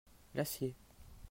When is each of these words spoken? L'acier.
L'acier. 0.33 0.73